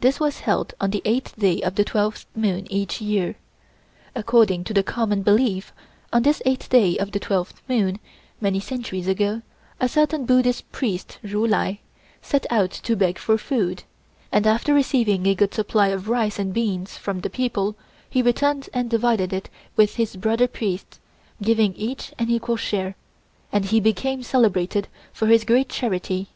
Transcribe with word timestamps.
This 0.00 0.18
was 0.18 0.40
held 0.40 0.74
on 0.80 0.90
the 0.90 1.00
8th 1.04 1.36
day 1.36 1.60
of 1.62 1.76
the 1.76 1.84
twelfth 1.84 2.26
moon 2.34 2.66
each 2.72 3.00
year. 3.00 3.36
According 4.16 4.64
to 4.64 4.74
the 4.74 4.82
common 4.82 5.22
belief, 5.22 5.72
on 6.12 6.22
this 6.24 6.42
eighth 6.44 6.68
day 6.70 6.98
of 6.98 7.12
the 7.12 7.20
twelfth 7.20 7.62
moon, 7.68 8.00
many 8.40 8.58
centuries 8.58 9.06
ago, 9.06 9.42
a 9.80 9.88
certain 9.88 10.24
Buddhist 10.26 10.72
priest 10.72 11.20
Ju 11.24 11.46
Lai 11.46 11.78
set 12.20 12.46
out 12.50 12.72
to 12.72 12.96
beg 12.96 13.16
for 13.16 13.38
food, 13.38 13.84
and 14.32 14.44
after 14.44 14.74
receiving 14.74 15.24
a 15.28 15.36
good 15.36 15.54
supply 15.54 15.86
of 15.90 16.08
rice 16.08 16.40
and 16.40 16.52
beans 16.52 16.96
from 16.98 17.20
the 17.20 17.30
people, 17.30 17.76
he 18.08 18.22
returned 18.22 18.68
and 18.74 18.90
divided 18.90 19.32
it 19.32 19.48
with 19.76 19.94
his 19.94 20.16
brother 20.16 20.48
priests, 20.48 20.98
giving 21.40 21.76
each 21.76 22.12
an 22.18 22.28
equal 22.28 22.56
share, 22.56 22.96
and 23.52 23.66
he 23.66 23.78
became 23.78 24.24
celebrated 24.24 24.88
for 25.12 25.28
his 25.28 25.44
great 25.44 25.68
charity. 25.68 26.30